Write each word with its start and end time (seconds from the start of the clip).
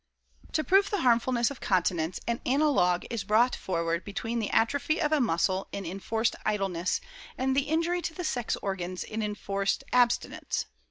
To 0.53 0.63
prove 0.63 0.89
the 0.89 1.01
harmfulness 1.03 1.51
of 1.51 1.61
continence 1.61 2.19
an 2.27 2.41
analogue 2.43 3.05
is 3.11 3.23
brought 3.23 3.55
forward 3.55 4.03
between 4.03 4.39
the 4.39 4.49
atrophy 4.49 4.99
of 4.99 5.11
a 5.11 5.21
muscle 5.21 5.67
in 5.71 5.85
enforced 5.85 6.35
idleness 6.43 7.01
and 7.37 7.55
the 7.55 7.67
injury 7.69 8.01
to 8.01 8.13
the 8.15 8.23
sex 8.23 8.55
organs 8.63 9.03
in 9.03 9.21
enforced 9.21 9.83
abstinence. 9.93 10.65